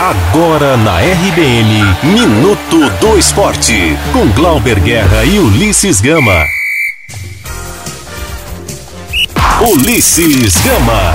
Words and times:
Agora 0.00 0.76
na 0.76 1.00
RBN, 1.00 1.82
Minuto 2.04 2.88
do 3.00 3.18
Esporte, 3.18 3.74
com 4.12 4.30
Glauber 4.30 4.78
Guerra 4.78 5.24
e 5.24 5.40
Ulisses 5.40 6.00
Gama. 6.00 6.46
Ulisses 9.60 10.54
Gama. 10.58 11.14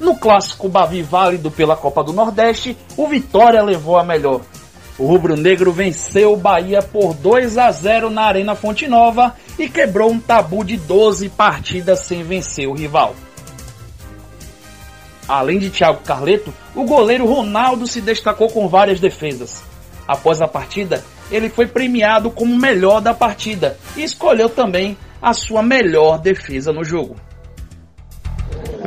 No 0.00 0.16
clássico 0.16 0.70
Bavi 0.70 1.02
válido 1.02 1.50
pela 1.50 1.76
Copa 1.76 2.02
do 2.02 2.14
Nordeste, 2.14 2.74
o 2.96 3.06
Vitória 3.06 3.62
levou 3.62 3.98
a 3.98 4.02
melhor. 4.02 4.40
O 4.98 5.04
rubro-negro 5.04 5.70
venceu 5.72 6.32
o 6.32 6.36
Bahia 6.38 6.80
por 6.80 7.12
2 7.12 7.58
a 7.58 7.70
0 7.70 8.08
na 8.08 8.22
Arena 8.22 8.54
Fonte 8.54 8.88
Nova 8.88 9.36
e 9.58 9.68
quebrou 9.68 10.10
um 10.10 10.18
tabu 10.18 10.64
de 10.64 10.78
12 10.78 11.28
partidas 11.28 12.00
sem 12.00 12.22
vencer 12.22 12.66
o 12.66 12.72
rival. 12.72 13.14
Além 15.30 15.60
de 15.60 15.70
Thiago 15.70 16.00
Carleto, 16.04 16.52
o 16.74 16.82
goleiro 16.82 17.24
Ronaldo 17.24 17.86
se 17.86 18.00
destacou 18.00 18.48
com 18.48 18.66
várias 18.66 18.98
defesas. 18.98 19.62
Após 20.04 20.42
a 20.42 20.48
partida, 20.48 21.04
ele 21.30 21.48
foi 21.48 21.68
premiado 21.68 22.32
como 22.32 22.58
melhor 22.58 23.00
da 23.00 23.14
partida 23.14 23.76
e 23.96 24.02
escolheu 24.02 24.48
também 24.48 24.98
a 25.22 25.32
sua 25.32 25.62
melhor 25.62 26.18
defesa 26.18 26.72
no 26.72 26.82
jogo. 26.82 27.14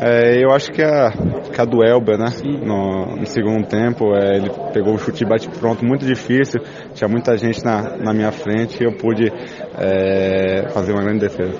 É, 0.01 0.43
eu 0.43 0.51
acho 0.51 0.69
que 0.73 0.81
a, 0.81 1.11
que 1.49 1.61
a 1.61 1.63
do 1.63 1.81
Elber, 1.81 2.17
né? 2.17 2.25
No, 2.43 3.15
no 3.15 3.25
segundo 3.25 3.65
tempo, 3.65 4.13
é, 4.13 4.35
ele 4.35 4.49
pegou 4.73 4.95
o 4.95 4.97
chute 4.97 5.23
bate 5.23 5.47
pronto 5.47 5.85
muito 5.85 6.05
difícil, 6.05 6.59
tinha 6.93 7.07
muita 7.07 7.37
gente 7.37 7.63
na, 7.63 7.95
na 7.99 8.13
minha 8.13 8.33
frente 8.33 8.83
e 8.83 8.85
eu 8.85 8.97
pude 8.97 9.31
é, 9.79 10.67
fazer 10.73 10.91
uma 10.91 11.03
grande 11.03 11.21
defesa. 11.21 11.57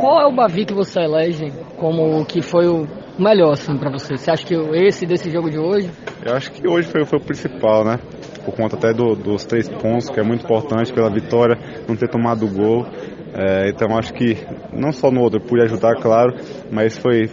Qual 0.00 0.18
é 0.18 0.26
o 0.26 0.32
Bavi 0.32 0.64
que 0.64 0.72
você 0.72 1.00
elege 1.00 1.52
como 1.76 2.22
o 2.22 2.24
que 2.24 2.40
foi 2.40 2.66
o 2.66 2.88
melhor 3.18 3.52
assim 3.52 3.76
para 3.76 3.90
você? 3.90 4.16
Você 4.16 4.30
acha 4.30 4.46
que 4.46 4.54
esse 4.54 5.04
desse 5.04 5.30
jogo 5.30 5.50
de 5.50 5.58
hoje? 5.58 5.90
Eu 6.24 6.34
acho 6.34 6.50
que 6.50 6.66
hoje 6.66 6.88
foi, 6.88 7.04
foi 7.04 7.18
o 7.18 7.22
principal, 7.22 7.84
né? 7.84 7.98
Por 8.42 8.54
conta 8.54 8.76
até 8.76 8.94
do, 8.94 9.14
dos 9.14 9.44
três 9.44 9.68
pontos, 9.68 10.08
que 10.08 10.18
é 10.18 10.22
muito 10.22 10.44
importante 10.44 10.90
pela 10.90 11.10
vitória, 11.10 11.54
não 11.86 11.94
ter 11.96 12.08
tomado 12.08 12.46
o 12.46 12.48
gol. 12.48 12.86
É, 13.34 13.68
então 13.68 13.94
acho 13.94 14.14
que 14.14 14.38
não 14.72 14.90
só 14.90 15.10
no 15.10 15.20
outro, 15.20 15.38
pude 15.38 15.60
ajudar, 15.64 15.94
claro, 15.96 16.34
mas 16.72 16.96
foi 16.96 17.28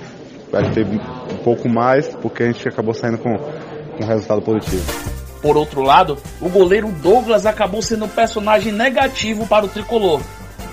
acho 0.52 0.70
que 0.70 0.75
teve 0.75 0.97
um 0.97 1.38
pouco 1.45 1.70
mais, 1.70 2.14
porque 2.17 2.44
a 2.44 2.47
gente 2.47 2.67
acabou 2.67 2.94
saindo 2.94 3.17
com, 3.17 3.33
com 3.33 4.03
um 4.03 4.08
resultado 4.08 4.42
positivo. 4.42 4.83
Por 5.42 5.55
outro 5.55 5.81
lado, 5.81 6.17
o 6.42 6.49
goleiro 6.49 6.92
Douglas 6.92 7.45
acabou 7.45 7.81
sendo 7.81 8.03
um 8.03 8.09
personagem 8.09 8.73
negativo 8.73 9.47
para 9.47 9.66
o 9.66 9.70
tricolor, 9.70 10.20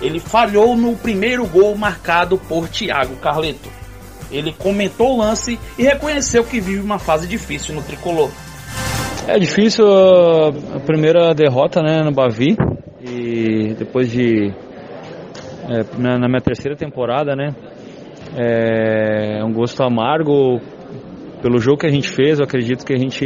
ele 0.04 0.20
falhou 0.20 0.76
no 0.76 0.94
primeiro 0.94 1.46
gol 1.46 1.74
marcado 1.74 2.36
por 2.36 2.68
Thiago 2.68 3.16
Carleto. 3.16 3.70
Ele 4.30 4.52
comentou 4.52 5.14
o 5.14 5.18
lance 5.18 5.58
e 5.78 5.82
reconheceu 5.82 6.44
que 6.44 6.60
vive 6.60 6.80
uma 6.80 6.98
fase 6.98 7.26
difícil 7.26 7.74
no 7.74 7.82
tricolor. 7.82 8.30
É 9.26 9.38
difícil 9.38 9.86
a 9.86 10.80
primeira 10.80 11.34
derrota 11.34 11.80
né, 11.80 12.02
no 12.02 12.12
Bavi 12.12 12.54
e 13.00 13.74
depois 13.78 14.10
de 14.10 14.52
é, 15.68 15.98
na, 15.98 16.28
minha 16.28 16.42
terceira 16.42 16.76
temporada, 16.76 17.34
né, 17.34 17.54
é 18.36 19.42
um 19.42 19.52
gosto 19.52 19.82
amargo 19.82 20.60
pelo 21.40 21.58
jogo 21.58 21.78
que 21.78 21.86
a 21.86 21.90
gente 21.90 22.10
fez. 22.10 22.38
Eu 22.38 22.44
acredito 22.44 22.84
que 22.84 22.92
a 22.92 22.98
gente 22.98 23.24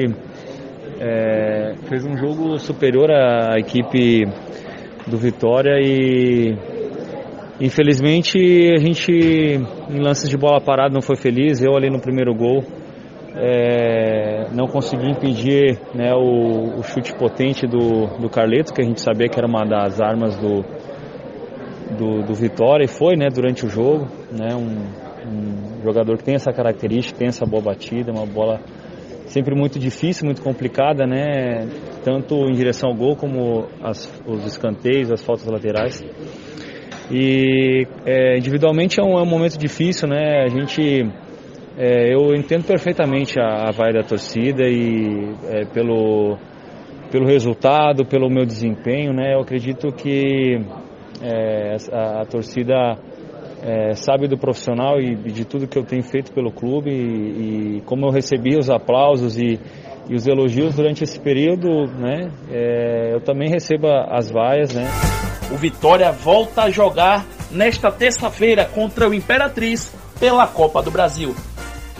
é, 1.01 1.75
fez 1.89 2.05
um 2.05 2.17
jogo 2.17 2.56
superior 2.59 3.11
à 3.11 3.59
equipe 3.59 4.25
do 5.09 5.17
Vitória 5.17 5.78
e 5.81 6.56
infelizmente 7.61 8.39
a 8.73 8.78
gente 8.78 9.11
em 9.11 10.00
lances 10.00 10.28
de 10.28 10.37
bola 10.37 10.61
parada 10.61 10.92
não 10.95 11.03
foi 11.03 11.17
feliz. 11.17 11.61
Eu 11.62 11.77
ali 11.77 11.91
no 11.91 12.00
primeiro 12.00 12.34
gol 12.34 12.62
é, 13.34 14.48
não 14.53 14.67
consegui 14.67 15.11
impedir 15.11 15.78
né, 15.95 16.12
o, 16.15 16.78
o, 16.78 16.83
chute 16.83 17.15
potente 17.15 17.67
do, 17.67 18.19
do 18.19 18.28
Carleto, 18.28 18.73
que 18.73 18.83
a 18.83 18.84
gente 18.84 19.00
sabia 19.00 19.28
que 19.28 19.38
era 19.38 19.47
uma 19.47 19.65
das 19.65 20.00
armas 20.00 20.37
do, 20.37 20.65
do, 21.97 22.22
do 22.27 22.34
Vitória 22.34 22.84
e 22.84 22.88
foi 22.88 23.16
né, 23.16 23.28
durante 23.33 23.65
o 23.65 23.69
jogo. 23.69 24.09
Né, 24.33 24.54
um, 24.54 25.09
um 25.28 25.83
jogador 25.83 26.16
que 26.16 26.25
tem 26.25 26.34
essa 26.34 26.53
característica, 26.53 27.19
tem 27.19 27.28
essa 27.28 27.47
boa 27.47 27.62
batida, 27.62 28.10
uma 28.10 28.27
bola 28.27 28.60
sempre 29.27 29.54
muito 29.54 29.78
difícil, 29.78 30.25
muito 30.25 30.43
complicada, 30.43 31.06
né? 31.06 31.66
Tanto 32.03 32.34
em 32.48 32.53
direção 32.53 32.91
ao 32.91 32.97
gol 32.97 33.16
como 33.16 33.66
as, 33.82 34.10
os 34.26 34.44
escanteios, 34.44 35.10
as 35.10 35.22
faltas 35.22 35.47
laterais. 35.47 36.03
E 37.10 37.86
é, 38.04 38.36
individualmente 38.36 39.00
é 39.00 39.03
um, 39.03 39.19
é 39.19 39.22
um, 39.22 39.26
momento 39.26 39.59
difícil, 39.59 40.09
né? 40.09 40.44
A 40.44 40.48
gente, 40.48 41.10
é, 41.76 42.14
eu 42.14 42.34
entendo 42.34 42.64
perfeitamente 42.64 43.41
a, 43.41 43.69
a 43.69 43.70
vai 43.72 43.92
da 43.92 44.03
torcida 44.03 44.69
e 44.69 45.34
é, 45.48 45.64
pelo 45.66 46.36
pelo 47.10 47.26
resultado, 47.26 48.04
pelo 48.04 48.28
meu 48.28 48.44
desempenho, 48.44 49.12
né? 49.12 49.34
Eu 49.34 49.41
acredito 49.41 49.91
que 49.92 50.60
é, 51.22 51.76
a, 51.91 52.22
a 52.22 52.26
torcida 52.26 52.98
é, 53.62 53.94
sabe 53.94 54.28
do 54.28 54.38
profissional 54.38 55.00
e 55.00 55.15
de 55.15 55.44
tudo 55.44 55.66
que 55.66 55.78
eu 55.78 55.84
tenho 55.84 56.03
feito 56.03 56.32
pelo 56.32 56.53
clube 56.53 56.91
e, 56.91 57.78
e 57.78 57.80
como 57.82 58.06
eu 58.06 58.10
recebi 58.10 58.56
os 58.56 58.70
aplausos 58.70 59.38
e, 59.38 59.59
e, 60.09 60.15
os 60.15 60.27
elogios 60.27 60.75
durante 60.75 61.05
esse 61.05 61.19
período, 61.19 61.87
né? 61.87 62.31
É, 62.51 63.11
eu 63.15 63.21
também 63.21 63.49
recebo 63.49 63.87
as 63.89 64.31
vaias, 64.31 64.73
né? 64.73 64.89
O 65.51 65.57
Vitória 65.57 66.11
volta 66.13 66.63
a 66.63 66.71
jogar 66.71 67.27
nesta 67.51 67.91
terça-feira 67.91 68.65
contra 68.65 69.09
o 69.09 69.15
Imperatriz 69.15 69.93
pela 70.19 70.47
Copa 70.47 70.83
do 70.83 70.91
Brasil. 70.91 71.35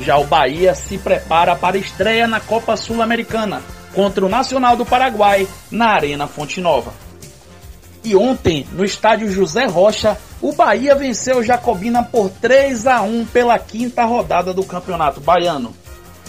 Já 0.01 0.17
o 0.19 0.25
Bahia 0.25 0.75
se 0.75 0.99
prepara 0.99 1.57
para 1.57 1.77
a 1.77 1.81
estreia 1.81 2.27
na 2.27 2.41
Copa 2.41 2.77
Sul-Americana 2.77 3.63
contra 3.95 4.25
o 4.25 4.29
Nacional 4.29 4.77
do 4.77 4.87
Paraguai 4.87 5.49
na 5.71 5.89
Arena 5.89 6.27
Fonte 6.27 6.61
Nova. 6.61 6.93
E 8.05 8.15
ontem, 8.15 8.67
no 8.73 8.85
estádio 8.85 9.31
José 9.31 9.67
Rocha, 9.67 10.17
o 10.41 10.53
Bahia 10.53 10.95
venceu 10.95 11.39
o 11.39 11.43
Jacobina 11.43 12.03
por 12.03 12.31
3 12.31 12.87
a 12.87 13.03
1 13.03 13.27
pela 13.27 13.59
quinta 13.59 14.05
rodada 14.05 14.55
do 14.55 14.65
Campeonato 14.65 15.21
Baiano. 15.21 15.75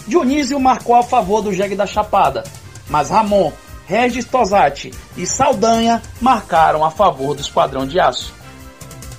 Dionísio 0.06 0.58
marcou 0.58 0.96
a 0.96 1.02
favor 1.02 1.42
do 1.42 1.52
Jegue 1.52 1.76
da 1.76 1.86
Chapada, 1.86 2.44
mas 2.88 3.10
Ramon, 3.10 3.52
Regis 3.86 4.24
Tosati 4.24 4.92
e 5.16 5.26
Saldanha 5.26 6.02
marcaram 6.20 6.84
a 6.84 6.90
favor 6.90 7.34
do 7.34 7.40
Esquadrão 7.40 7.86
de 7.86 7.98
Aço. 7.98 8.32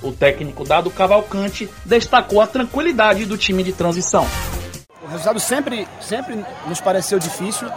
O 0.01 0.11
técnico 0.11 0.63
Dado 0.63 0.89
Cavalcante 0.89 1.69
destacou 1.85 2.41
a 2.41 2.47
tranquilidade 2.47 3.25
do 3.25 3.37
time 3.37 3.63
de 3.63 3.71
transição. 3.71 4.25
O 5.03 5.07
resultado 5.07 5.39
sempre, 5.39 5.87
sempre 5.99 6.43
nos 6.67 6.81
pareceu 6.81 7.19
difícil, 7.19 7.69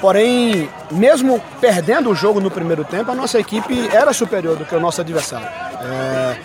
Porém, 0.00 0.68
mesmo 0.90 1.42
perdendo 1.60 2.10
o 2.10 2.14
jogo 2.14 2.40
no 2.40 2.50
primeiro 2.50 2.84
tempo, 2.84 3.10
a 3.10 3.14
nossa 3.14 3.38
equipe 3.38 3.88
era 3.88 4.12
superior 4.12 4.56
do 4.56 4.64
que 4.64 4.74
o 4.74 4.80
nosso 4.80 5.00
adversário. 5.00 5.46
É, 5.46 6.36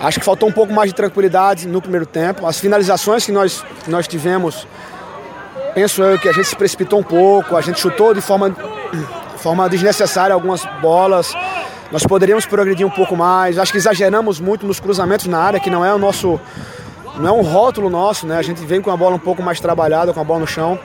acho 0.00 0.18
que 0.18 0.24
faltou 0.24 0.48
um 0.48 0.52
pouco 0.52 0.72
mais 0.72 0.90
de 0.90 0.94
tranquilidade 0.94 1.66
no 1.66 1.80
primeiro 1.80 2.06
tempo. 2.06 2.46
As 2.46 2.58
finalizações 2.58 3.24
que 3.24 3.32
nós, 3.32 3.64
nós 3.86 4.06
tivemos, 4.06 4.66
penso 5.74 6.02
eu 6.02 6.18
que 6.18 6.28
a 6.28 6.32
gente 6.32 6.48
se 6.48 6.56
precipitou 6.56 7.00
um 7.00 7.02
pouco, 7.02 7.56
a 7.56 7.60
gente 7.60 7.80
chutou 7.80 8.14
de 8.14 8.20
forma, 8.20 8.54
forma 9.38 9.68
desnecessária 9.68 10.34
algumas 10.34 10.64
bolas. 10.80 11.34
Nós 11.90 12.04
poderíamos 12.04 12.46
progredir 12.46 12.86
um 12.86 12.90
pouco 12.90 13.16
mais. 13.16 13.58
Acho 13.58 13.72
que 13.72 13.78
exageramos 13.78 14.40
muito 14.40 14.66
nos 14.66 14.80
cruzamentos 14.80 15.26
na 15.26 15.38
área, 15.38 15.60
que 15.60 15.70
não 15.70 15.84
é 15.84 15.94
o 15.94 15.98
nosso. 15.98 16.40
Não 17.18 17.28
é 17.28 17.32
um 17.32 17.42
rótulo 17.42 17.88
nosso, 17.88 18.26
né? 18.26 18.36
A 18.36 18.42
gente 18.42 18.62
vem 18.64 18.82
com 18.82 18.90
a 18.90 18.96
bola 18.96 19.16
um 19.16 19.20
pouco 19.20 19.42
mais 19.42 19.58
trabalhada, 19.58 20.12
com 20.12 20.20
a 20.20 20.24
bola 20.24 20.40
no 20.40 20.46
chão. 20.46 20.78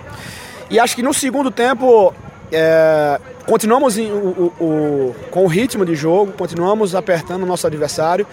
E 0.69 0.79
acho 0.79 0.95
que 0.95 1.01
no 1.01 1.13
segundo 1.13 1.51
tempo 1.51 2.13
é, 2.51 3.19
continuamos 3.45 3.97
em, 3.97 4.11
o, 4.11 4.53
o, 4.59 5.15
com 5.29 5.43
o 5.43 5.47
ritmo 5.47 5.85
de 5.85 5.95
jogo, 5.95 6.31
continuamos 6.33 6.95
apertando 6.95 7.43
o 7.43 7.45
nosso 7.45 7.67
adversário. 7.67 8.25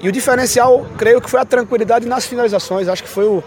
E 0.00 0.08
o 0.08 0.12
diferencial, 0.12 0.86
creio 0.98 1.20
que 1.20 1.30
foi 1.30 1.40
a 1.40 1.44
tranquilidade 1.44 2.06
nas 2.06 2.26
finalizações. 2.26 2.88
Acho 2.88 3.02
que 3.02 3.08
foi 3.08 3.24
o, 3.24 3.42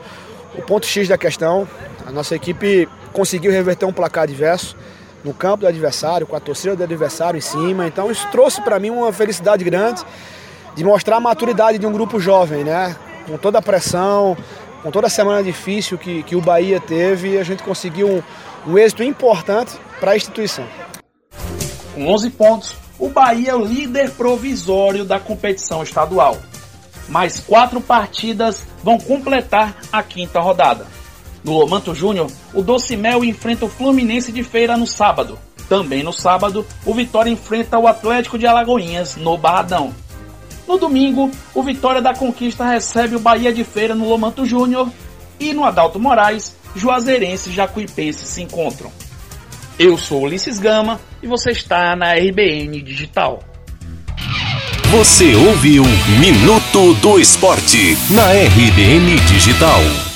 o 0.57 0.62
ponto 0.62 0.86
X 0.86 1.07
da 1.07 1.18
questão. 1.18 1.68
A 2.06 2.12
nossa 2.12 2.36
equipe 2.36 2.88
conseguiu 3.13 3.51
reverter 3.51 3.86
um 3.86 3.94
placar 3.94 4.24
adverso 4.24 4.75
no 5.24 5.33
campo 5.33 5.62
do 5.62 5.68
adversário, 5.68 6.25
com 6.25 6.36
a 6.36 6.39
torcida 6.39 6.75
do 6.75 6.83
adversário 6.83 7.38
em 7.38 7.41
cima. 7.41 7.86
Então 7.86 8.09
isso 8.09 8.27
trouxe 8.31 8.62
para 8.62 8.80
mim 8.80 8.89
uma 8.89 9.12
felicidade 9.12 9.63
grande 9.63 10.03
de 10.75 10.83
mostrar 10.83 11.18
a 11.18 11.19
maturidade 11.19 11.77
de 11.77 11.86
um 11.86 11.91
grupo 11.91 12.19
jovem, 12.19 12.63
né? 12.63 12.95
Com 13.27 13.38
toda 13.38 13.57
a 13.57 13.62
pressão, 13.62 14.38
com 14.83 14.91
toda 14.91 15.07
a 15.07 15.09
semana 15.09 15.44
difícil 15.44 15.97
que, 15.97 16.24
que 16.24 16.36
o 16.36 16.41
Bahia 16.41 16.80
teve, 16.80 17.38
a 17.38 17.44
gente 17.44 17.63
conseguiu 17.63 18.07
um, 18.07 18.24
um 18.71 18.77
êxito 18.77 19.03
importante 19.03 19.74
para 20.00 20.12
a 20.12 20.15
instituição. 20.15 20.65
Com 21.97 22.13
11 22.13 22.29
pontos, 22.29 22.75
o 22.99 23.09
Bahia 23.09 23.49
é 23.49 23.55
o 23.55 23.65
líder 23.65 24.11
provisório 24.11 25.03
da 25.03 25.19
competição 25.19 25.81
estadual. 25.81 26.38
Mais 27.09 27.39
quatro 27.39 27.81
partidas 27.81 28.63
vão 28.83 28.99
completar 28.99 29.75
a 29.91 30.03
quinta 30.03 30.39
rodada. 30.39 30.85
No 31.44 31.53
Lomanto 31.53 31.95
Júnior, 31.95 32.29
o 32.53 32.61
Docimel 32.61 33.25
enfrenta 33.25 33.65
o 33.65 33.67
Fluminense 33.67 34.31
de 34.31 34.44
Feira 34.44 34.77
no 34.77 34.85
sábado. 34.85 35.39
Também 35.67 36.03
no 36.03 36.13
sábado, 36.13 36.63
o 36.85 36.94
Vitória 36.94 37.31
enfrenta 37.31 37.79
o 37.79 37.88
Atlético 37.88 38.38
de 38.38 38.45
Alagoinhas 38.45 39.15
no 39.15 39.35
Barradão. 39.35 39.91
No 40.67 40.77
domingo, 40.77 41.31
o 41.55 41.63
Vitória 41.63 42.00
da 42.00 42.13
Conquista 42.13 42.63
recebe 42.63 43.15
o 43.15 43.19
Bahia 43.19 43.51
de 43.51 43.63
Feira 43.63 43.95
no 43.95 44.07
Lomanto 44.07 44.45
Júnior 44.45 44.88
E 45.39 45.51
no 45.51 45.63
Adalto 45.63 46.00
Moraes, 46.00 46.55
Juazeirense 46.75 47.50
e 47.50 47.53
Jacuipense 47.53 48.27
se 48.27 48.43
encontram. 48.43 48.91
Eu 49.79 49.95
sou 49.95 50.24
Ulisses 50.24 50.59
Gama 50.59 51.00
e 51.21 51.27
você 51.27 51.51
está 51.51 51.95
na 51.95 52.13
RBN 52.13 52.81
Digital. 52.81 53.44
Você 54.89 55.35
ouviu 55.35 55.83
Minuto 56.19 56.95
do 56.95 57.19
Esporte 57.19 57.95
na 58.09 58.31
RBN 58.31 59.19
Digital. 59.27 60.06